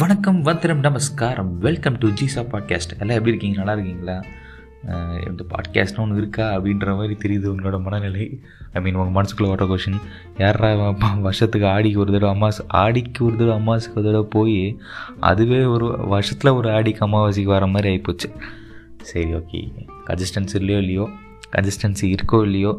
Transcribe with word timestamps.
வணக்கம் 0.00 0.42
வந்திரம் 0.42 0.80
நமஸ்காரம். 0.80 1.58
Welcome 1.58 1.96
to 1.98 2.08
ஜீசா 2.08 2.42
podcast 2.50 2.92
எல்லாம் 2.98 3.16
எப்படி 3.16 3.32
இருக்கீங்க? 3.32 3.56
நல்லா 3.56 3.72
இருக்கீங்களா? 3.72 4.14
இந்த 5.28 5.44
பாட்காஸ்ட்னு 5.50 6.00
ஒன்று 6.00 6.16
இருக்கா 6.16 6.44
அப்படின்ற 6.56 6.94
மாதிரி 6.96 7.14
தெரியுது 7.24 7.48
உங்களோட 7.52 7.82
மனநிலை. 7.82 8.26
ஐ 8.72 8.82
மீன் 8.82 8.94
உங்கள் 8.94 9.14
மனசுக்குள்ளே 9.16 9.48
ஓட்ட 9.48 9.64
கொஷின் 9.64 9.98
யாரா 10.38 10.70
வருஷத்துக்கு 11.20 11.66
ஆடிக்கு 11.68 11.96
ஒரு 11.96 12.12
தடவை 12.12 12.30
அம்மா 12.34 12.48
ஆடிக்கு 12.82 13.20
ஒரு 13.20 13.36
தடவை 13.36 13.54
அமாவாசைக்கு 13.58 13.94
ஒரு 13.94 14.06
தடவை 14.08 14.24
போய் 14.30 14.78
அதுவே 15.20 15.64
ஒரு 15.64 15.88
வருஷத்தில் 16.06 16.50
ஒரு 16.50 16.70
ஆடிக்கு 16.70 17.06
அமாவாசைக்கு 17.06 17.52
வர 17.54 17.66
மாதிரி 17.66 17.90
ஆகிப்போச்சு 17.94 18.30
சரி 19.02 19.32
ஓகே 19.34 19.62
கன்சிஸ்டன்சி 20.06 20.54
இல்லையோ 20.54 20.80
இல்லையோ? 20.80 21.08
கன்சிஸ்டன்சி 21.56 22.14
இருக்கோ 22.14 22.40
இல்லையோ? 22.42 22.74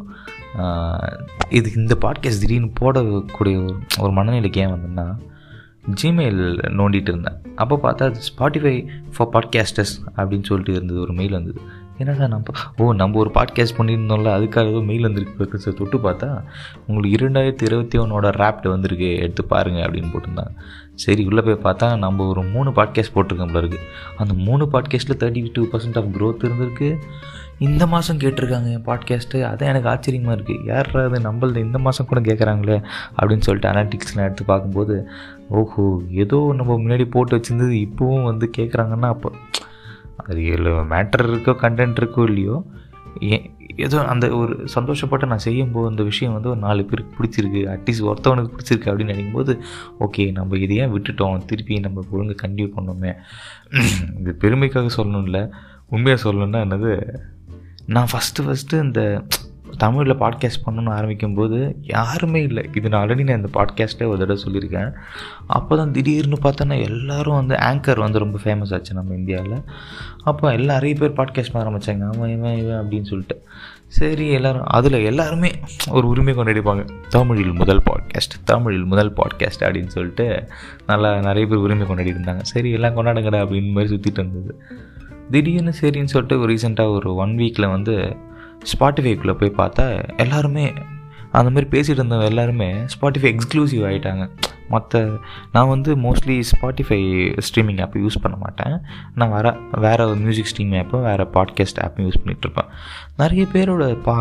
இதுக்கு 1.49 1.81
இந்த 1.81 1.97
பாட்காஸ்ட் 2.01 2.41
திடீர்னு 2.45 2.71
போடக்கூடிய 2.81 3.57
ஒரு 3.63 3.75
ஒரு 3.99 4.11
மனநிலைக்கு 4.11 4.57
ஏன் 4.57 4.73
வந்தேன்னா 4.75 5.07
ஜிமெயில் 6.01 6.61
நோண்டிட்டு 6.69 7.01
இருந்தேன். 7.01 7.41
அப்போ 7.55 7.79
பார்த்தா 7.83 8.15
ஸ்பாட்டிஃபை 8.37 8.87
ஃபார் 9.17 9.29
பாட்காஸ்டர்ஸ் 9.29 9.95
அப்படின்னு 10.15 10.43
சொல்லிட்டு 10.43 10.73
இருந்தது 10.73 10.99
ஒரு 10.99 11.13
மெயில் 11.13 11.31
வந்தது. 11.31 11.61
என்னடா 11.97 12.27
நம்ம 12.27 12.43
ஓ 12.77 12.93
நம்ம 12.93 13.19
ஒரு 13.19 13.31
பாட்காஸ்ட் 13.33 13.77
பண்ணியிருந்தோம்ல 13.77 14.31
அதுக்காக 14.37 14.69
ஏதோ 14.69 14.79
மெயில் 14.79 15.07
வந்துருக்கு 15.07 15.55
சார் 15.55 15.73
தொட்டு 15.73 15.97
பார்த்தா 15.97 16.43
உங்களுக்கு 16.87 17.17
இரண்டாயிரத்தி 17.17 17.63
இருபத்தி 17.63 17.99
ஒன்னோட 17.99 18.31
ரேப்ட் 18.35 18.67
வந்திருக்கு 18.67 19.15
எடுத்து 19.15 19.45
பாருங்கள் 19.45 19.83
அப்படின்னு 19.83 20.11
போட்டிருந்தாங்க. 20.13 20.51
சரி 20.93 21.25
உள்ளே 21.25 21.41
போய் 21.41 21.71
பார்த்தா 21.71 21.97
நம்ம 21.97 22.27
ஒரு 22.27 22.43
மூணு 22.43 22.69
பாட்காஸ்ட் 22.69 23.15
போட்டிருக்கோம் 23.15 23.53
போல 23.53 23.59
இருக்குது 23.59 23.87
அந்த 24.17 24.33
மூணு 24.33 24.69
பாட்காஸ்ட்டில் 24.71 25.19
thirty 25.19 25.49
two 25.53 25.63
percent 25.63 25.97
of 25.97 26.09
growth 26.17 26.45
இருந்திருக்கு. 26.47 26.97
இந்த 27.59 27.87
மாதம் 27.87 28.17
கேட்டிருக்காங்க 28.17 28.69
என் 28.71 28.85
பாட்காஸ்ட்டு 28.85 29.39
அதான் 29.39 29.69
எனக்கு 29.71 29.89
ஆச்சரியமாக 29.89 30.37
இருக்குது 30.37 30.65
யார் 30.65 30.89
அது 30.95 31.19
நம்மளது 31.19 31.57
இந்த 31.57 31.77
மாதம் 31.77 32.05
கூட 32.05 32.21
கேட்குறாங்களே 32.21 32.83
அப்படின்னு 33.17 33.41
சொல்லிட்டு 33.41 33.69
அனாலிட்டிக்ஸ்லாம் 33.69 34.23
எடுத்து 34.23 34.45
பார்க்கும்போது 34.45 35.07
ஓஹோ 35.49 36.01
ஏதோ 36.11 36.53
நம்ம 36.55 36.77
முன்னாடி 36.77 37.05
போட்டு 37.05 37.37
வச்சுருந்தது 37.37 37.87
இப்போவும் 37.87 38.23
வந்து 38.23 38.49
கேட்குறாங்கன்னா 38.57 39.05
அப்போ 39.05 39.31
அது 40.27 40.41
மேட்டர் 40.83 41.25
இருக்கோ 41.27 41.55
கண்டென்ட் 41.61 41.99
இருக்கோ 41.99 42.23
இல்லையோ 42.27 42.57
ஏதோ 43.75 43.97
அந்த 44.05 44.25
ஒரு 44.35 44.53
சந்தோஷப்பட்டு 44.75 45.25
நான் 45.25 45.37
செய்யும்போது 45.37 45.89
அந்த 45.89 46.03
விஷயம் 46.03 46.33
வந்து 46.33 46.49
ஒரு 46.49 46.59
நாலு 46.59 46.85
பேருக்கு 46.85 47.17
பிடிச்சிருக்கு 47.17 47.61
அட்லீஸ்ட் 47.73 48.07
ஒருத்தவனுக்கு 48.07 48.53
பிடிச்சிருக்கு 48.53 48.89
அப்படின்னு 48.89 49.13
நினைக்கும்போது 49.13 49.53
ஓகே 49.99 50.31
நம்ம 50.31 50.57
இதை 50.57 50.77
ஏன் 50.77 50.93
விட்டுட்டோம் 50.93 51.45
திருப்பி 51.45 51.79
நம்ம 51.79 52.03
ஒழுங்கு 52.11 52.35
கண்டினியூ 52.41 52.69
பண்ணோமே. 52.77 53.13
இது 54.19 54.37
பெருமைக்காக 54.39 54.89
சொல்லணும் 54.97 55.23
இல்லை 55.23 55.49
உண்மையாக 55.89 56.21
சொல்லணும்னா 56.23 56.61
என்னது 56.65 56.91
நான் 57.85 58.07
ஃபஸ்ட்டு 58.11 58.43
ஃபஸ்ட்டு 58.43 58.83
இந்த 58.83 59.01
தமிழில் 59.81 60.21
பாட்காஸ்ட் 60.21 60.63
பண்ணணும்னு 60.65 60.93
ஆரம்பிக்கும்போது 60.97 61.57
யாருமே 61.81 62.39
இல்லை. 62.41 62.63
இது 62.77 62.89
நான் 62.89 63.01
ஆல்ரெடி 63.01 63.23
நான் 63.23 63.41
இந்த 63.41 63.51
பாட்காஸ்ட்டே 63.53 64.07
ஒரு 64.11 64.19
தடவை 64.21 64.37
சொல்லியிருக்கேன். 64.45 64.91
அப்போ 65.57 65.73
தான் 65.77 65.91
திடீர்னு 65.91 66.37
பார்த்தோன்னா 66.43 66.77
எல்லோரும் 66.87 67.39
வந்து 67.39 67.55
ஆங்கர் 67.69 68.03
வந்து 68.05 68.23
ரொம்ப 68.23 68.39
ஃபேமஸ் 68.43 68.73
ஆச்சு 68.73 68.93
நம்ம 68.93 69.15
இந்தியாவில் 69.15 69.57
அப்போ 70.23 70.45
எல்லாம் 70.57 70.77
நிறைய 70.77 70.95
பேர் 70.99 71.17
பாட்காஸ்ட் 71.19 71.53
பண்ண 71.53 71.63
ஆரம்பித்தாங்க 71.63 72.05
அவன் 72.11 72.33
இவன் 72.37 72.57
இவன் 72.57 72.79
அப்படின்னு 72.81 73.09
சொல்லிட்டு. 73.11 73.37
சரி 73.99 74.25
எல்லோரும் 74.37 74.67
அதில் 74.77 74.97
எல்லாருமே 75.11 75.49
ஒரு 75.91 76.05
உரிமை 76.07 76.33
கொண்டாடிப்பாங்க. 76.33 76.83
தமிழில் 77.09 77.53
முதல் 77.53 77.81
பாட்காஸ்ட் 77.89 78.35
தமிழில் 78.43 78.85
முதல் 78.85 79.13
பாட்காஸ்ட் 79.13 79.65
அப்படின்னு 79.65 79.93
சொல்லிட்டு 79.95 80.27
நல்லா 80.87 81.11
நிறைய 81.19 81.45
பேர் 81.47 81.65
உரிமை 81.65 81.87
கொண்டாடி 81.87 82.13
இருந்தாங்க. 82.13 82.43
சரி 82.53 82.71
எல்லாம் 82.71 82.97
கொண்டாடுங்கடா 82.97 83.41
அப்படின்னு 83.43 83.71
மாதிரி 83.71 83.91
சுற்றிட்டு 83.93 84.21
இருந்தது. 84.23 84.53
திடீர்னு 85.31 85.73
சரின்னு 85.81 86.13
சொல்லிட்டு 86.13 86.39
ஒரு 86.39 86.49
ரீசெண்டாக 86.53 86.95
ஒரு 86.97 87.09
ஒன் 87.15 87.33
வீக்கில் 87.35 87.73
வந்து 87.75 87.95
ஸ்பாட்டிஃபைக்குள்ளே 88.69 89.33
போய் 89.33 89.57
பார்த்தா 89.57 89.85
எல்லாருமே 90.17 90.65
அந்த 91.31 91.49
மாதிரி 91.49 91.67
பேசிகிட்டு 91.69 92.01
இருந்தவங்க 92.01 92.25
எல்லாருமே 92.25 92.69
ஸ்பாட்டிஃபை 92.85 93.29
எக்ஸ்க்ளூசிவ் 93.33 93.83
ஆகிட்டாங்க 93.85 94.23
மற்ற 94.71 95.09
நான் 95.51 95.67
வந்து 95.67 95.95
mostly 95.95 96.37
Spotify 96.51 96.99
streaming 97.47 97.81
app 97.81 97.95
use 97.95 98.21
பண்ண 98.21 98.37
மாட்டேன். 98.37 98.75
நான் 99.15 99.31
வேறு 99.31 99.51
வேறு 99.71 100.15
மியூசிக் 100.15 100.49
ஸ்ட்ரீமிங் 100.51 100.81
ஆப்பும் 100.81 101.03
வேறு 101.03 101.23
பாட்காஸ்ட் 101.33 101.79
ஆப்பும் 101.81 102.05
யூஸ் 102.05 102.19
பண்ணிகிட்ருப்பேன் 102.25 102.67
நிறைய 103.17 103.45
பேரோட 103.53 104.01
பா 104.03 104.15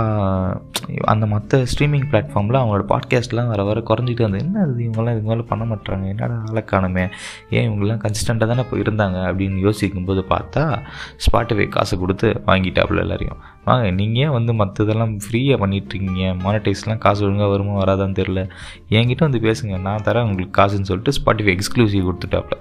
அந்த 1.05 1.27
மற்ற 1.27 1.59
ஸ்ட்ரீமிங் 1.59 2.07
பிளாட்ஃபார்மில் 2.11 2.59
அவங்களோட 2.61 2.85
பாட்காஸ்ட்லாம் 2.89 3.49
வர 3.49 3.63
வர 3.63 3.81
குறைஞ்சிட்டு 3.81 4.23
வந்து 4.23 4.39
என்ன 4.39 4.61
அது 4.61 4.75
இவங்கெல்லாம் 4.77 5.17
இது 5.17 5.23
மேலே 5.23 5.41
பண்ண 5.41 5.65
மாட்டாங்க 5.65 6.07
என்னடா 6.09 6.35
ஆளக்கானமே 6.53 7.05
ஏன் 7.51 7.71
இவங்கெல்லாம் 7.71 8.03
கன்சிஸ்டண்ட்டாக 8.05 8.47
தானே 8.47 8.61
இப்போ 8.61 8.77
இருந்தாங்க? 8.77 9.19
அப்படின்னு 9.33 9.59
யோசிக்கும்போது 9.59 10.25
பார்த்தா 10.29 10.79
ஸ்பாட்டிஃபை 11.25 11.69
காசு 11.69 11.99
கொடுத்து 11.99 12.43
வாங்கிட்டாப்புல 12.47 12.99
எல்லாரையும். 12.99 13.41
வாங்க 13.65 13.91
நீங்கள் 13.91 14.23
ஏன் 14.23 14.31
வந்து 14.31 14.53
மற்றதெல்லாம் 14.53 15.19
ஃப்ரீயாக 15.25 15.59
பண்ணிகிட்ருக்கீங்க 15.63 16.23
மானிட்டைஸ்லாம் 16.45 16.99
காசு 16.99 17.25
ஒழுங்காக 17.25 17.51
வருமா 17.51 17.75
வராதான்னு 17.83 18.19
தெரில 18.21 18.51
என்கிட்ட 18.89 19.19
வந்து 19.19 19.39
பேசுங்க. 19.39 19.81
நான் 19.81 20.05
தரேன் 20.05 20.23
உங்களுக்கு. 20.23 20.40
காசுன்னு 20.47 20.89
சொல்லிட்டு 20.91 21.13
ஸ்பாட்டிஃபை 21.13 21.57
எக்ஸ்க்ளூசிவ் 21.57 22.09
கொடுத்துட்டாப்புல 22.09 22.59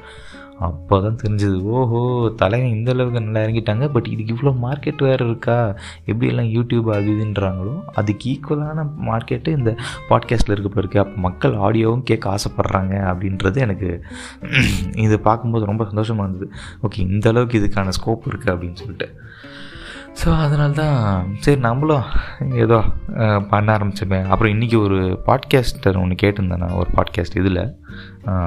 அப்போ 0.60 1.02
தான் 1.02 1.16
தெரிஞ்சது 1.16 1.62
ஓஹோ 1.62 2.34
தலைவன் 2.36 2.70
இந்த 2.70 2.92
அளவுக்கு 2.92 3.22
நல்லா 3.22 3.48
இறங்கிட்டாங்க 3.48 3.92
பட் 3.92 4.08
இதுக்கு 4.08 4.34
இவ்வளோ 4.36 4.54
மார்க்கெட் 4.58 4.98
வேறு 4.98 5.26
இருக்கா? 5.26 5.76
எப்படியெல்லாம் 6.06 6.50
யூடியூப் 6.56 6.92
அது 6.94 7.10
இதுன்றாங்களோ 7.10 7.84
அதுக்கு 7.94 8.30
ஈக்குவலான 8.30 8.84
மார்க்கெட்டு 9.10 9.48
இந்த 9.48 9.76
பாட்காஸ்ட்டில் 10.10 10.60
இருக்க 10.60 10.82
போயிருக்கு 10.82 10.98
அப்போ 10.98 11.20
மக்கள் 11.20 11.52
ஆடியோவும் 11.52 12.04
கேட்க 12.04 12.36
ஆசைப்பட்றாங்க 12.36 12.94
அப்படின்றது 13.12 13.56
எனக்கு 13.56 14.04
இது 14.96 15.20
பார்க்கும்போது 15.20 15.66
ரொம்ப 15.66 15.86
சந்தோஷமாக 15.86 16.30
இருந்தது. 16.30 16.52
ஓகே 16.84 17.00
இந்த 17.00 17.30
அளவுக்கு 17.30 17.60
இதுக்கான 17.60 17.90
ஸ்கோப் 17.90 18.28
இருக்குது 18.28 18.54
அப்படின்னு 18.56 18.74
சொல்லிட்டு. 18.74 19.16
ஸோ 20.20 20.30
அதனால 20.38 20.72
தான் 20.72 21.36
சரி 21.40 21.60
நம்மளும் 21.60 22.06
ஏதோ 22.54 22.78
பண்ண 23.50 23.68
ஆரம்பிச்சோமே 23.78 24.20
அப்புறம் 24.28 24.54
இன்றைக்கி 24.54 24.78
ஒரு 24.84 24.98
பாட்காஸ்டர் 25.26 26.00
ஒன்று 26.00 26.16
கேட்டிருந்தேன் 26.22 26.62
நான் 26.64 26.72
ஒரு 26.72 26.90
பாட்காஸ்ட் 26.96 27.38
இதில் 27.38 27.62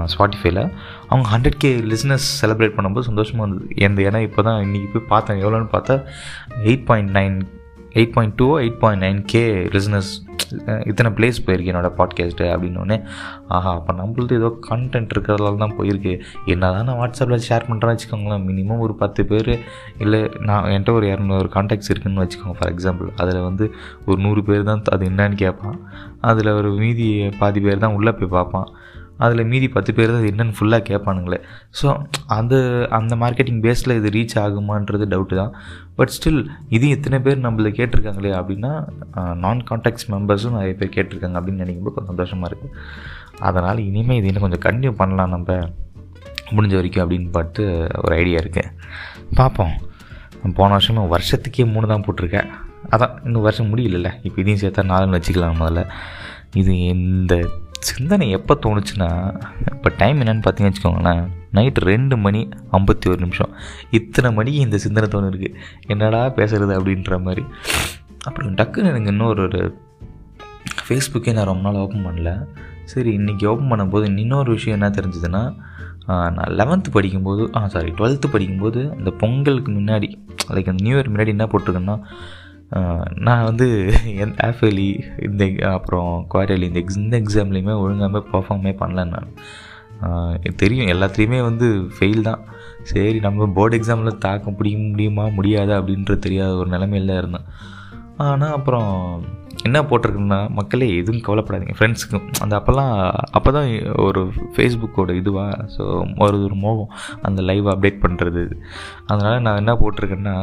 ஸ்பாட்டிஃபைல 0.04 0.60
அவங்க 1.08 1.26
ஹண்ட்ரட் 1.32 1.58
கே 1.58 1.70
லிஸ்னஸ் 1.92 2.26
செலிப்ரேட் 2.40 2.76
பண்ணும்போது 2.76 3.00
சந்தோஷமாக 3.00 3.46
இருந்தது. 3.48 3.74
எந்த 3.76 4.02
ஏன்னா 4.02 4.22
இப்போ 4.22 4.42
தான் 4.42 4.60
இன்றைக்கி 4.62 4.88
போய் 4.92 5.08
பார்த்தேன். 5.08 5.40
எவ்வளோன்னு 5.42 5.70
பார்த்தா 5.72 5.96
eight 6.64 6.84
point 6.84 7.12
nine 7.16 7.36
eight 7.92 8.12
point 8.12 8.34
two 8.34 8.58
eight 8.58 8.78
point 8.78 9.04
nine 9.04 9.22
K 9.24 9.44
listens 9.64 10.10
இத்தனை 10.90 11.10
பிளேஸ் 11.18 11.42
போயிருக்கேன் 11.46 11.72
என்னோடய 11.74 11.94
பாட்காஸ்ட்டு 11.98 12.46
அப்படின்னோடனே 12.54 12.96
ஆஹா 13.56 13.70
அப்போ 13.78 13.92
நம்மளது 14.00 14.38
ஏதோ 14.40 14.50
கண்டென்ட் 14.68 15.12
இருக்கிறதால 15.14 15.60
தான் 15.64 15.76
போயிருக்கு. 15.78 16.14
என்ன 16.54 16.70
தான் 16.74 16.86
நான் 16.88 17.00
வாட்ஸ்அப்பில் 17.00 17.44
ஷேர் 17.48 17.68
பண்ணுறேன்னு 17.68 17.94
வச்சுக்கோங்களேன். 17.94 18.46
மினிமம் 18.50 18.82
ஒரு 18.86 18.96
பத்து 19.02 19.22
பேர் 19.32 19.52
இல்லை 20.04 20.20
நான் 20.48 20.68
என்கிட்ட 20.72 20.92
ஒரு 20.98 21.06
இரநூறு 21.12 21.50
கான்டாக்ட்ஸ் 21.56 21.92
இருக்குன்னு 21.92 22.24
வச்சுக்கோங்க 22.24 22.56
ஃபார் 22.60 22.72
எக்ஸாம்பிள் 22.74 23.10
அதில் 23.24 23.46
வந்து 23.48 23.66
ஒரு 24.06 24.18
நூறு 24.26 24.42
பேர் 24.50 24.68
தான் 24.70 24.82
அது 24.96 25.04
என்னன்னு 25.10 25.38
கேட்பான். 25.44 25.78
அதில் 26.30 26.56
ஒரு 26.60 26.72
மீதி 26.82 27.08
பாதி 27.42 27.60
பேர் 27.66 27.84
தான் 27.84 27.96
உள்ளே 27.98 28.14
போய் 28.20 28.34
பார்ப்பான். 28.38 28.68
அதில் 29.24 29.48
மீதி 29.52 29.66
பத்து 29.76 29.90
பேர் 29.96 30.12
தான் 30.12 30.22
இது 30.22 30.30
என்னென்னு 30.32 30.56
ஃபுல்லாக 30.58 30.82
கேட்பானுங்களே. 30.90 31.38
ஸோ 31.80 31.86
அந்த 32.38 32.54
அந்த 32.98 33.14
மார்க்கெட்டிங் 33.22 33.60
பேஸில் 33.66 33.96
இது 33.98 34.10
ரீச் 34.16 34.36
ஆகுமான்றது 34.44 35.06
டவுட்டு 35.12 35.36
தான். 35.42 35.52
பட் 35.98 36.12
ஸ்டில் 36.16 36.40
இது 36.76 36.88
எத்தனை 36.96 37.20
பேர் 37.26 37.44
நம்மள 37.46 37.70
கேட்டிருக்காங்களே 37.78 38.32
அப்படின்னா 38.40 38.72
நான் 39.44 39.62
கான்டாக்ட்ஸ் 39.70 40.08
மெம்பர்ஸும் 40.14 40.58
நிறைய 40.58 40.74
பேர் 40.80 40.94
கேட்டிருக்காங்க 40.96 41.38
அப்படின்னு 41.40 41.64
நினைக்கும்போது 41.64 41.96
கொஞ்சம் 41.96 42.12
சந்தோஷமாக 42.14 42.50
இருக்குது 42.50 42.74
அதனால் 43.48 43.86
இனிமேல் 43.90 44.20
இது 44.20 44.28
இன்னும் 44.32 44.46
கொஞ்சம் 44.46 44.64
கண்டினியூ 44.66 44.92
பண்ணலாம் 45.02 45.32
நம்ம 45.36 45.60
முடிஞ்ச 46.56 46.74
வரைக்கும் 46.78 47.04
அப்படின்னு 47.04 47.30
பார்த்து 47.38 47.62
ஒரு 48.04 48.14
ஐடியா 48.22 48.40
இருக்குது 48.44 48.70
பார்ப்போம் 49.38 49.74
போன 50.58 50.68
வருஷமே 50.74 51.02
வருஷத்துக்கே 51.14 51.64
மூணு 51.72 51.86
தான் 51.90 52.04
போட்டிருக்கேன். 52.06 52.48
அதான் 52.94 53.12
இன்னும் 53.26 53.44
வருஷம் 53.46 53.68
முடியலல்ல. 53.72 54.08
இப்போ 54.26 54.38
இதையும் 54.42 54.62
சேர்த்தா 54.62 54.82
நாலுன்னு 54.92 55.18
வச்சுக்கலாம் 55.18 55.60
முதல்ல. 55.60 55.82
இது 56.60 56.72
இந்த 56.94 57.34
சிந்தனை 57.88 58.30
எப்போ 58.30 58.54
தோணுச்சுன்னா 58.64 59.08
இப்போ 59.72 59.90
டைம் 59.96 60.20
என்னென்னு 60.20 60.44
பார்த்தீங்கன்னு 60.44 60.72
வச்சுக்கோங்களேன் 60.72 61.22
நைட்டு 61.54 61.80
ரெண்டு 61.90 62.16
மணி 62.16 62.48
ஐம்பத்தி 62.72 63.06
ஒரு 63.08 63.20
நிமிஷம். 63.20 63.52
இத்தனை 63.90 64.32
மணிக்கு 64.32 64.60
இந்த 64.60 64.78
சிந்தனை 64.78 65.08
தோணுருக்கு. 65.14 65.50
என்னடா 65.86 66.20
பேசுறது 66.36 66.72
அப்படின்ற 66.78 67.20
மாதிரி. 67.22 67.42
அப்புறம் 68.24 68.54
டக்குன்னு 68.54 68.90
எனக்கு 68.92 69.06
இன்னொரு 69.06 69.42
ஒரு 69.42 69.60
ஃபேஸ்புக்கே 70.86 71.32
நான் 71.32 71.44
ரொம்ப 71.44 71.64
நாள் 71.70 71.80
ஓப்பன் 71.82 72.06
பண்ணல. 72.06 72.30
சரி 72.84 73.10
இன்றைக்கி 73.18 73.44
ஓப்பன் 73.46 73.70
பண்ணும்போது 73.72 74.18
இன்னொரு 74.18 74.50
விஷயம் 74.52 74.76
என்ன 74.80 74.90
தெரிஞ்சதுன்னா 74.98 75.42
நான் 76.08 76.54
லெவன்த்து 76.60 76.90
படிக்கும்போது 76.92 77.42
ஆ 77.56 77.68
சாரி 77.68 77.90
டுவெல்த்து 77.90 78.28
படிக்கும்போது 78.30 78.80
அந்த 78.98 79.10
பொங்கலுக்கு 79.10 79.72
முன்னாடி 79.72 80.08
லைக் 80.50 80.70
அந்த 80.72 80.82
நியூ 80.82 80.96
இயர் 80.96 81.10
முன்னாடி 81.12 81.26
என்ன 81.26 81.44
போட்டிருக்கேன்னா 81.44 81.96
நான் 83.26 83.46
வந்து 83.48 83.66
என் 84.22 84.36
ஆஃபேலி 84.48 84.88
இந்த 85.26 85.44
அப்புறம் 85.72 86.10
குவார்டர்லி 86.32 86.66
இந்த 86.70 86.80
எக்ஸ் 86.82 87.00
இந்த 87.02 87.16
எக்ஸாம்லேயுமே 87.22 87.74
ஒழுங்காகவே 87.82 88.20
பர்ஃபார்மே 88.32 88.72
பண்ணல 88.82 89.04
நான். 89.14 89.28
எனக்கு 90.36 90.62
தெரியும் 90.62 90.90
எல்லாத்துலேயுமே 90.94 91.40
வந்து 91.48 91.66
ஃபெயில் 91.96 92.26
தான். 92.28 92.40
சரி 92.90 93.18
நம்ம 93.26 93.46
போர்டு 93.58 93.76
எக்ஸாமில் 93.78 94.20
தாக்க 94.26 94.54
முடிய 94.56 94.78
முடியுமா 94.86 95.26
முடியாதா 95.38 95.74
அப்படின்றது 95.80 96.24
தெரியாத 96.26 96.54
ஒரு 96.62 96.70
நிலமையில 96.70 97.10
தான் 97.10 97.22
இருந்தேன். 97.22 97.46
ஆனால் 98.24 98.56
அப்புறம் 98.56 98.90
என்ன 99.68 99.78
போட்டிருக்குன்னா 99.80 100.38
மக்களே 100.58 100.86
எதுவும் 101.00 101.24
கவலைப்படாதீங்க 101.26 101.74
ஃப்ரெண்ட்ஸுக்கும் 101.78 102.26
அந்த 102.42 102.54
அப்போல்லாம் 102.58 102.92
அப்போ 103.36 103.50
தான் 103.56 103.68
ஒரு 104.06 104.20
ஃபேஸ்புக்கோட 104.54 105.10
இதுவாக 105.20 105.66
ஸோ 105.76 105.84
ஒரு 106.24 106.36
ஒரு 106.46 106.56
மோகம் 106.64 106.92
அந்த 107.22 107.40
லைவ் 107.50 107.66
அப்டேட் 107.74 108.02
பண்ணுறது 108.04 108.42
அதனால் 109.06 109.44
நான் 109.46 109.60
என்ன 109.62 109.74
போட்டிருக்கேன்னா 109.74 110.36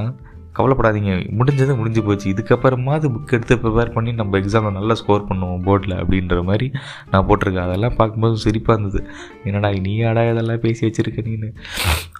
கவலைப்படாதீங்க. 0.59 1.13
முடிஞ்சது 1.39 1.75
முடிஞ்சு 1.77 2.03
போச்சு. 2.03 2.33
இதுக்கப்புறமாவது 2.33 3.07
புக் 3.15 3.31
எடுத்து 3.31 3.55
ப்ரிப்பேர் 3.55 3.91
பண்ணி 3.91 4.11
நம்ம 4.11 4.39
எக்ஸாமில் 4.39 4.71
நல்லா 4.71 4.93
ஸ்கோர் 4.93 5.27
பண்ணுவோம் 5.27 5.63
போர்டில் 5.67 5.95
அப்படின்ற 6.01 6.43
மாதிரி 6.43 6.71
நான் 7.11 7.27
போட்டிருக்கேன். 7.27 7.67
அதெல்லாம் 7.67 7.95
பார்க்கும்போது 7.95 8.37
சிரிப்பாக 8.45 8.79
இருந்தது. 8.79 9.01
என்னடா 9.43 9.71
நீ 9.71 10.01
ஆடா 10.01 10.23
இதெல்லாம் 10.29 10.59
பேசி 10.59 10.87
வச்சுருக்க 10.87 11.19
நீனு? 11.29 11.49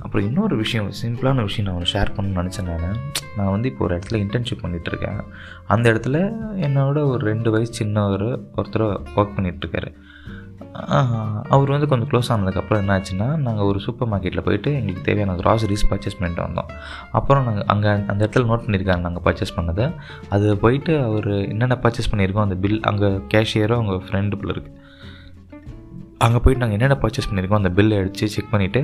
அப்புறம் 0.01 0.27
இன்னொரு 0.27 0.55
விஷயம் 0.55 0.91
சிம்பிளான 1.01 1.41
விஷயம் 1.41 1.71
நான் 1.71 1.75
ஒன்று 1.75 1.93
ஷேர் 1.93 2.15
பண்ணணும்னு 2.17 2.41
நினச்சேன் 2.41 2.79
நான். 2.79 2.97
நான் 3.37 3.49
வந்து 3.49 3.69
இப்போ 3.69 3.85
ஒரு 3.85 3.97
இடத்துல 3.97 4.19
இன்டர்ன்ஷிப் 4.23 4.63
பண்ணிகிட்ருக்கேன் 4.63 5.19
அந்த 5.67 5.93
இடத்துல 5.93 6.17
என்னோட 6.67 7.05
ஒரு 7.05 7.25
ரெண்டு 7.25 7.51
வயசு 7.51 7.85
சின்னவர் 7.85 8.25
ஒருத்தர் 8.57 8.85
ஒர்க் 9.15 9.35
பண்ணிகிட்ருக்காரு 9.37 9.91
அவர் 11.55 11.73
வந்து 11.73 11.87
கொஞ்சம் 11.87 12.09
க்ளோஸ் 12.11 12.29
ஆனதுக்கப்புறம் 12.33 12.81
என்ன 12.81 12.93
ஆச்சுன்னா 12.97 13.27
நாங்கள் 13.45 13.67
ஒரு 13.69 13.79
சூப்பர் 13.85 14.09
மார்க்கெட்டில் 14.11 14.45
போயிட்டு 14.47 14.69
எங்களுக்கு 14.79 15.05
தேவையான 15.07 15.35
க்ராசரிஸ் 15.41 15.85
பர்ச்சேஸ் 15.89 16.17
பண்ணிட்டு 16.19 16.43
வந்தோம். 16.47 16.69
அப்புறம் 17.11 17.45
நாங்கள் 17.47 17.67
அங்கே 17.73 17.89
அந்த 18.11 18.19
இடத்துல 18.25 18.47
நோட் 18.51 18.65
பண்ணியிருக்காங்க 18.65 19.05
நாங்கள் 19.07 19.25
பர்ச்சேஸ் 19.27 19.55
பண்ணதை. 19.57 19.85
அது 20.35 20.57
போயிட்டு 20.63 20.93
அவர் 21.03 21.29
என்னென்ன 21.53 21.77
பர்ச்சேஸ் 21.85 22.11
பண்ணியிருக்கோம் 22.11 22.47
அந்த 22.47 22.55
பில் 22.65 22.81
அங்கே 22.91 23.09
கேஷியரும் 23.33 23.79
அவங்க 23.79 23.95
ஃப்ரெண்டு 24.07 24.39
பிள்ளை 24.41 24.55
இருக்குது 24.55 24.77
அங்கே 26.25 26.39
போயிட்டு 26.45 26.63
நாங்கள் 26.63 26.79
என்னென்ன 26.79 26.97
பர்ச்சேஸ் 27.03 27.29
பண்ணியிருக்கோம் 27.29 27.61
அந்த 27.61 27.71
பில்லை 27.79 27.97
அடித்து 28.01 28.27
செக் 28.35 28.53
பண்ணிவிட்டு 28.55 28.81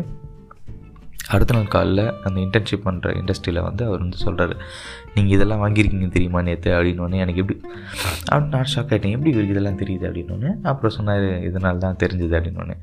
அடுத்த 1.29 1.53
நாள் 1.53 1.67
காலில் 1.67 2.21
அந்த 2.23 2.37
இன்டர்ன்ஷிப் 2.41 2.85
பண்ணுற 2.85 3.13
இண்டஸ்ட்ரியில் 3.21 3.61
வந்து 3.61 3.85
அவர் 3.85 3.99
வந்து 3.99 4.17
சொல்கிறாரு 4.25 4.55
நீங்கள் 5.13 5.35
இதெல்லாம் 5.35 5.61
வாங்கியிருக்கீங்க 5.63 6.09
தெரியுமா 6.09 6.41
நேற்று 6.41 6.71
அப்படின்னோடனே 6.71 7.17
எனக்கு 7.17 7.41
எப்படி 7.41 7.59
அப்படின்னு 8.31 8.55
நான் 8.55 8.71
ஷாக் 8.75 8.93
ஆகிட்டேன் 8.93 9.15
எப்படி 9.15 9.29
இவருக்கு 9.29 9.55
இதெல்லாம் 9.55 9.79
தெரியுது? 9.79 10.05
அப்படின்னோடனே 10.09 10.51
அப்புறம் 10.63 10.95
சொன்னார் 10.95 11.21
இதனால 11.21 11.77
தான் 11.77 11.99
தெரிஞ்சுது. 12.03 12.35
அப்படின்னோடனே 12.39 12.77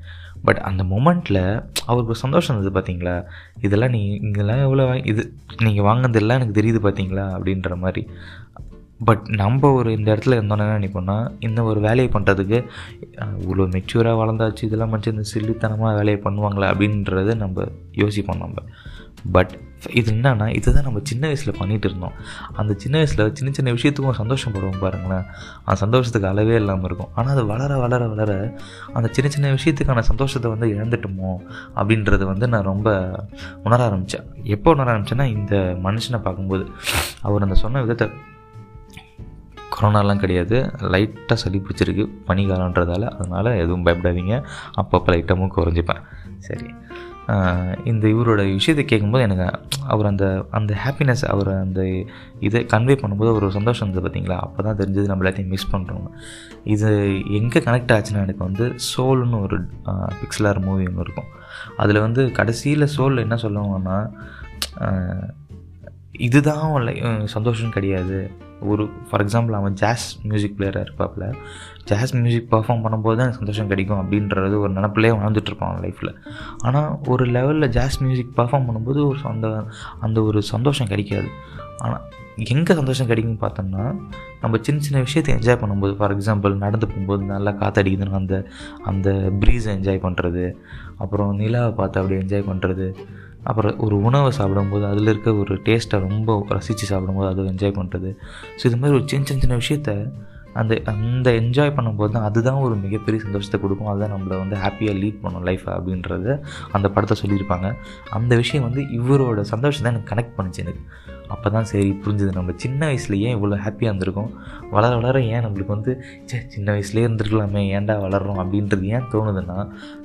பட் 0.44 0.56
அந்த 0.56 0.82
மொமெண்ட்டில் 0.82 1.62
அவருக்கு 1.86 2.14
சந்தோஷம் 2.14 2.56
இருந்தது 2.56 2.80
பார்த்தீங்களா 2.80 3.24
இதெல்லாம் 3.60 3.90
நீ 3.90 4.14
இங்கெல்லாம் 4.14 4.62
எவ்வளோ 4.62 4.84
வாங்கி 4.84 5.08
இது 5.08 5.32
நீங்கள் 5.58 5.84
வாங்கினதெல்லாம் 5.84 6.38
எனக்கு 6.40 6.58
தெரியுது 6.62 6.80
பார்த்தீங்களா 6.86 7.26
அப்படின்ற 7.36 7.76
மாதிரி. 7.76 8.08
பட் 9.08 9.24
நம்ம 9.40 9.70
ஒரு 9.78 9.90
இந்த 9.96 10.08
இடத்துல 10.14 10.36
இருந்தோன்னா 10.38 10.64
என்ன 10.66 10.78
நினைப்போம்னா 10.78 11.16
இந்த 11.46 11.60
ஒரு 11.70 11.78
வேலையை 11.86 12.08
பண்ணுறதுக்கு 12.14 12.58
இவ்வளோ 13.42 13.66
மெச்சூராக 13.74 14.20
வளர்ந்தாச்சு 14.22 14.66
இதெல்லாம் 14.68 14.92
மச்சு 14.94 15.14
இந்த 15.14 15.24
சில்லித்தனமாக 15.32 15.92
வேலையை 15.98 16.18
பண்ணுவாங்களே 16.26 16.66
அப்படின்றத 16.72 17.34
நம்ம 17.44 17.66
யோசிப்போம் 18.02 18.42
நம்ம. 18.44 18.58
பட் 19.34 19.52
இது 19.98 20.08
என்னன்னா 20.12 20.46
இதுதான் 20.58 20.86
நம்ம 20.86 21.00
சின்ன 21.10 21.22
வயசில் 21.30 21.58
பண்ணிகிட்டு 21.60 21.86
இருந்தோம். 21.88 22.14
அந்த 22.60 22.72
சின்ன 22.82 22.94
வயசில் 23.00 23.22
சின்ன 23.38 23.50
சின்ன 23.58 23.72
விஷயத்துக்கும் 23.76 24.18
சந்தோஷப்படுவோம் 24.20 24.80
பாருங்களேன். 24.84 25.26
அந்த 25.64 25.76
சந்தோஷத்துக்கு 25.84 26.28
அளவே 26.32 26.54
இல்லாமல் 26.62 26.88
இருக்கும். 26.88 27.10
ஆனால் 27.16 27.32
அது 27.34 27.44
வளர 27.52 27.78
வளர 27.84 28.02
வளர 28.12 28.32
அந்த 28.96 29.08
சின்ன 29.16 29.30
சின்ன 29.36 29.52
விஷயத்துக்கான 29.58 30.04
சந்தோஷத்தை 30.10 30.50
வந்து 30.54 30.68
இழந்துட்டோமோ 30.74 31.32
அப்படின்றத 31.80 32.26
வந்து 32.32 32.48
நான் 32.54 32.68
ரொம்ப 32.72 32.88
உணர 33.66 33.80
ஆரம்பித்தேன் 33.88 34.28
எப்போ 34.56 34.74
உணர 34.76 34.88
ஆரம்பித்தேன்னா 34.94 35.28
இந்த 35.36 35.54
மனுஷனை 35.88 36.20
பார்க்கும்போது. 36.26 36.66
அவர் 37.22 37.46
அந்த 37.48 37.58
சொன்ன 37.64 37.82
விதத்தை 37.86 38.08
கொரோனாலாம் 39.74 40.22
கிடையாது. 40.24 40.56
லைட்டாக 40.94 41.38
சளி 41.42 41.60
பிடிச்சிருக்கு 41.66 42.04
பனிக்காலன்றதால. 42.28 43.04
அதனால் 43.18 43.58
எதுவும் 43.62 43.86
பயப்படாதீங்க. 43.86 44.36
அப்பப்போ 44.82 45.10
லைட்டாக 45.14 45.36
மூக்கு 45.40 45.58
குறைஞ்சிப்பேன். 45.60 46.04
சரி. 46.48 46.68
இந்த 47.90 48.04
இவரோட 48.12 48.42
விஷயத்தை 48.56 48.84
கேட்கும்போது 48.84 49.24
எனக்கு 49.26 49.44
அவர் 49.92 50.08
அந்த 50.10 50.24
அந்த 50.58 50.72
ஹாப்பினஸ் 50.84 51.22
அவர் 51.32 51.50
அந்த 51.64 51.80
இதை 52.46 52.60
கன்வே 52.72 52.94
பண்ணும்போது 53.02 53.30
ஒரு 53.38 53.48
சந்தோஷம் 53.56 53.84
இருந்தது 53.84 54.04
பார்த்தீங்களா? 54.06 54.38
அப்போ 54.46 54.62
தான் 54.66 54.78
தெரிஞ்சது 54.80 55.10
நம்ம 55.10 55.24
எல்லாத்தையும் 55.24 55.52
மிஸ் 55.54 55.70
பண்ணுறோம் 55.74 56.08
இது 56.74 56.88
எங்கே 57.38 57.62
கனெக்ட் 57.66 57.94
ஆச்சுன்னா 57.96 58.24
எனக்கு 58.26 58.44
வந்து 58.48 58.66
சோல்னு 58.88 59.38
ஒரு 59.46 59.58
பிக்சலார் 60.20 60.60
மூவி 60.66 60.86
ஒன்று 60.90 61.04
இருக்கும். 61.06 61.30
அதில் 61.82 62.04
வந்து 62.06 62.24
கடைசியில் 62.38 62.92
சோல் 62.96 63.24
என்ன 63.24 63.38
சொல்லுவாங்கன்னா 63.44 63.98
இதுதான் 66.28 66.90
சந்தோஷம் 67.36 67.74
கிடையாது. 67.76 68.18
ஒரு 68.70 68.84
ஃபார் 69.08 69.22
எக்ஸாம்பிள் 69.24 69.56
அவன் 69.58 69.74
ஜாஸ் 69.74 70.06
மியூசிக் 70.22 70.56
பிளேயராக 70.58 70.86
இருப்பாப்புல. 70.86 71.24
ஜாஸ் 71.84 72.14
மியூசிக் 72.14 72.48
பர்ஃபார்ம் 72.54 72.82
பண்ணும்போது 72.84 73.16
தான் 73.16 73.26
எனக்கு 73.26 73.40
சந்தோஷம் 73.40 73.66
கிடைக்கும் 73.66 74.00
அப்படின்றது 74.02 74.58
ஒரு 74.60 74.72
நினப்பிலே 74.72 75.12
வாழ்ந்துட்டுருப்பான் 75.18 75.70
அவன் 75.72 75.84
லைஃப்பில் 75.86 76.12
ஆனால் 76.58 76.98
ஒரு 77.08 77.24
லெவலில் 77.26 77.68
ஜாஸ் 77.68 77.98
மியூசிக் 78.02 78.34
பர்ஃபார்ம் 78.36 78.68
பண்ணும்போது 78.68 79.00
ஒரு 79.08 79.18
அந்த 79.24 79.48
அந்த 80.00 80.22
ஒரு 80.22 80.42
சந்தோஷம் 80.42 80.86
கிடைக்காது. 80.86 81.30
ஆனால் 81.78 82.02
எங்கே 82.50 82.74
சந்தோஷம் 82.74 83.06
கிடைக்கும்னு 83.06 83.42
பார்த்தோம்னா 83.42 83.84
நம்ம 84.40 84.58
சின்ன 84.62 84.80
சின்ன 84.80 85.00
விஷயத்தை 85.00 85.30
என்ஜாய் 85.34 85.58
பண்ணும்போது 85.62 85.94
ஃபார் 85.96 86.14
எக்ஸாம்பிள் 86.16 86.54
நடந்து 86.56 86.86
போகும்போது 86.86 87.22
நல்லா 87.24 87.50
காற்றடிக்குதுன்னு 87.50 88.20
அந்த 88.20 88.36
அந்த 88.84 89.08
ப்ரீஸை 89.40 89.70
என்ஜாய் 89.76 90.04
பண்ணுறது 90.06 90.44
அப்புறம் 90.98 91.34
நிலாவை 91.34 91.72
பார்த்து 91.72 92.00
அப்படியே 92.00 92.20
என்ஜாய் 92.20 92.48
பண்ணுறது 92.50 92.86
அப்புறம் 93.44 93.78
ஒரு 93.78 93.96
உணவை 94.02 94.30
சாப்பிடும்போது 94.30 94.86
அதில் 94.86 95.06
இருக்க 95.06 95.34
ஒரு 95.34 95.54
டேஸ்ட்டை 95.54 95.98
ரொம்ப 96.08 96.44
ரசித்து 96.48 96.86
சாப்பிடும்போது 96.86 97.28
அதை 97.28 97.52
என்ஜாய் 97.54 97.78
பண்ணுறது 97.78 98.10
ஸோ 98.56 98.64
இது 98.64 98.76
மாதிரி 98.76 98.98
ஒரு 98.98 99.08
சின்ன 99.08 99.26
சின்ன 99.26 99.40
சின்ன 99.40 99.56
விஷயத்த 99.56 100.12
அந்த 100.54 100.72
அந்த 100.84 101.28
என்ஜாய் 101.30 101.74
பண்ணும்போது 101.76 102.10
தான் 102.10 102.22
அதுதான் 102.22 102.54
ஒரு 102.54 102.74
மிகப்பெரிய 102.74 103.22
சந்தோஷத்தை 103.22 103.60
கொடுக்கும். 103.60 103.88
அதுதான் 103.88 104.12
நம்மளை 104.14 104.36
வந்து 104.38 104.56
ஹாப்பியாக 104.56 104.96
லீட் 105.02 105.20
பண்ணும் 105.20 105.42
லைஃப் 105.42 105.64
அப்படின்றத 105.68 106.34
அந்த 106.72 106.86
படத்தை 106.90 107.16
சொல்லியிருப்பாங்க. 107.22 107.68
அந்த 108.10 108.36
விஷயம் 108.36 108.66
வந்து 108.68 108.82
இவரோட 108.98 109.40
சந்தோஷத்தை 109.40 109.92
எனக்கு 109.92 110.10
கனெக்ட் 110.14 110.36
பண்ணிச்சு 110.38 110.62
எனக்கு. 110.64 110.82
அப்போ 111.34 111.50
தான் 111.50 111.68
சரி 111.70 111.88
புரிஞ்சுது. 112.04 112.32
நம்ம 112.32 112.52
சின்ன 112.56 112.80
வயசில் 112.86 113.20
ஏன் 113.20 113.36
இவ்வளோ 113.36 113.56
ஹாப்பியாக 113.64 113.92
இருந்திருக்கோம்? 113.92 114.30
வளர 114.70 114.92
வளர 114.96 115.16
ஏன் 115.22 115.44
நம்மளுக்கு 115.44 115.74
வந்து 115.76 115.92
சே 116.24 116.38
சின்ன 116.48 116.68
வயசுலேயே 116.72 117.04
இருந்திருக்கலாமே 117.08 117.62
ஏன்டா 117.76 117.96
வளர்றோம் 118.06 118.40
அப்படின்றது 118.42 118.86
ஏன் 118.96 119.08
தோணுதுன்னா 119.12 119.58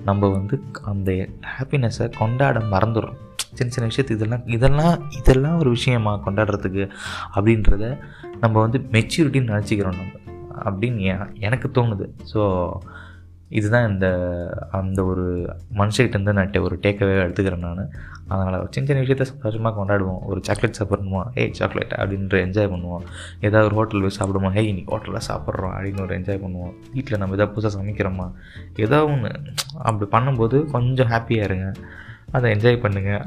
நம்ம 0.05 0.27
வந்து 0.27 0.57
அந்த 0.85 1.11
ஹாப்பினஸை 1.53 2.07
கொண்டாட 2.19 2.59
மறந்துடுறோம். 2.73 3.17
சின்ன 3.57 3.73
சின்ன 3.73 3.89
விஷயத்து 3.89 4.15
இதெல்லாம் 4.17 4.45
இதெல்லாம் 4.47 4.95
இதெல்லாம் 5.19 5.57
ஒரு 5.57 5.69
விஷயமா 5.69 6.13
கொண்டாடுறதுக்கு 6.25 6.83
அப்படின்றத 7.35 7.85
நம்ம 8.39 8.59
வந்து 8.59 8.79
மெச்சூரிட்டின்னு 8.91 9.53
நினச்சிக்கிறோம் 9.53 9.99
நம்ம. 9.99 10.13
அப்படின்னு 10.65 11.01
எனக்கு 11.39 11.67
தோணுது. 11.73 12.05
ஸோ 12.33 12.41
இதுதான் 13.49 13.91
இந்த 13.91 14.07
அந்த 14.71 15.05
ஒரு 15.05 15.55
மனுஷகிட்டேருந்து 15.73 16.33
நான் 16.33 16.53
ஒரு 16.59 16.79
டேக்கவே 16.81 17.13
எடுத்துக்கிறேன் 17.25 17.65
நான். 17.67 17.89
அதனால் 18.27 18.67
சின்ன 18.69 18.87
சின்ன 18.89 19.03
விஷயத்த 19.03 19.21
சந்தோஷமாக 19.21 19.73
கொண்டாடுவோம். 19.79 20.19
ஒரு 20.25 20.39
சாக்லேட் 20.43 20.79
சாப்பிட்ணுமா? 20.79 21.25
ஏய் 21.33 21.51
சாக்லேட் 21.51 21.93
அப்படின்ற 21.97 22.37
என்ஜாய் 22.47 22.71
பண்ணுவோம். 22.73 23.03
ஏதாவது 23.41 23.65
ஒரு 23.65 23.75
ஹோட்டல் 23.75 24.01
போய் 24.01 24.17
சாப்பிடுமா 24.19 24.51
ஹே 24.51 24.67
இன்னைக்கு 24.67 24.97
ஹோட்டலில் 24.97 25.27
சாப்பிட்றோம் 25.27 25.75
அப்படின்னு 25.75 26.01
ஒரு 26.01 26.19
என்ஜாய் 26.19 26.43
பண்ணுவோம். 26.45 26.73
வீட்டில் 26.93 27.17
நம்ம 27.17 27.35
எதாவது 27.35 27.53
புதுசாக 27.55 27.71
சமைக்கிறோமா? 27.77 28.31
ஏதோ 28.75 29.05
ஒன்று 29.05 29.31
அப்படி 29.73 30.09
பண்ணும்போது 30.15 30.65
கொஞ்சம் 30.65 31.07
ஹாப்பியாக 31.07 31.49
இருங்க. 31.49 31.71
அதை 32.31 32.55
என்ஜாய் 32.55 32.83
பண்ணுங்கள் 32.85 33.25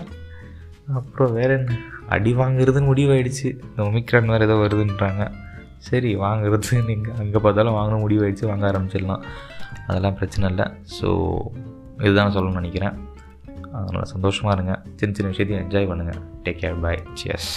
அப்புறம் 0.95 1.33
வேறு 1.33 1.53
என்ன? 1.59 1.77
அடி 2.09 2.35
வாங்குறதுன்னு 2.35 2.91
முடிவாயிடுச்சு 2.93 3.45
இந்த 3.45 3.83
ஒமிக்ரான் 3.83 4.27
வேறு 4.27 4.45
ஏதோ 4.45 4.55
வருதுன்றாங்க. 4.55 5.31
சரி 5.89 6.11
வாங்குறது 6.25 6.79
நீங்கள் 6.91 7.17
அங்கே 7.23 7.39
பார்த்தாலும் 7.45 7.79
வாங்கணும் 7.79 8.05
முடிவாயிடுச்சு 8.05 8.51
வாங்க 8.51 8.65
ஆரம்பிச்சிடலாம். 8.71 9.25
அதெல்லாம் 9.87 10.17
பிரச்சனை 10.19 10.49
இல்லை. 10.53 10.67
ஸோ 10.97 11.09
இதுதான் 12.07 12.35
சொல்லணும்னு 12.35 12.63
நினைக்கிறேன். 12.63 12.97
அதனால் 13.79 14.11
சந்தோஷமாக 14.15 14.55
இருங்க. 14.57 14.75
சின்ன 15.01 15.15
சின்ன 15.17 15.31
விஷயத்தையும் 15.33 15.63
என்ஜாய் 15.65 15.91
பண்ணுங்கள் 15.91 16.23
டேக் 16.45 16.61
கேர் 16.63 16.81
பாய் 16.85 17.03
சியர்ஸ் 17.21 17.53